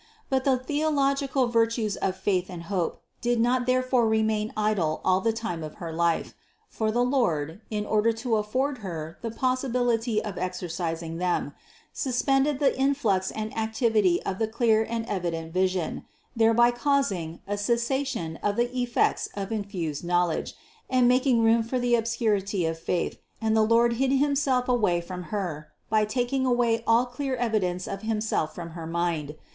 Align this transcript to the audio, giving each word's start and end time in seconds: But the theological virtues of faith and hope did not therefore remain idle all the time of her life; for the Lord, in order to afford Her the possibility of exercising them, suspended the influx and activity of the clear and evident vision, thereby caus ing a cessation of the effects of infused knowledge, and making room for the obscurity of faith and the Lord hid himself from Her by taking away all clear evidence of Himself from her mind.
But 0.31 0.45
the 0.45 0.57
theological 0.57 1.45
virtues 1.45 1.95
of 1.95 2.15
faith 2.15 2.49
and 2.49 2.63
hope 2.63 3.03
did 3.21 3.39
not 3.39 3.67
therefore 3.67 4.07
remain 4.07 4.51
idle 4.57 4.99
all 5.05 5.21
the 5.21 5.31
time 5.31 5.61
of 5.63 5.75
her 5.75 5.93
life; 5.93 6.33
for 6.69 6.89
the 6.91 7.03
Lord, 7.03 7.61
in 7.69 7.85
order 7.85 8.11
to 8.13 8.37
afford 8.37 8.79
Her 8.79 9.19
the 9.21 9.29
possibility 9.29 10.19
of 10.19 10.39
exercising 10.39 11.17
them, 11.19 11.53
suspended 11.93 12.57
the 12.57 12.75
influx 12.75 13.29
and 13.29 13.55
activity 13.55 14.23
of 14.23 14.39
the 14.39 14.47
clear 14.47 14.83
and 14.83 15.05
evident 15.05 15.53
vision, 15.53 16.03
thereby 16.35 16.71
caus 16.71 17.11
ing 17.11 17.39
a 17.47 17.55
cessation 17.55 18.37
of 18.41 18.55
the 18.55 18.75
effects 18.75 19.29
of 19.35 19.51
infused 19.51 20.03
knowledge, 20.03 20.55
and 20.89 21.07
making 21.07 21.43
room 21.43 21.61
for 21.61 21.77
the 21.77 21.93
obscurity 21.93 22.65
of 22.65 22.79
faith 22.79 23.19
and 23.39 23.55
the 23.55 23.61
Lord 23.61 23.93
hid 24.01 24.11
himself 24.13 24.65
from 25.05 25.23
Her 25.25 25.71
by 25.91 26.05
taking 26.05 26.43
away 26.47 26.83
all 26.87 27.05
clear 27.05 27.35
evidence 27.35 27.87
of 27.87 28.01
Himself 28.01 28.55
from 28.55 28.71
her 28.71 28.87
mind. 28.87 29.35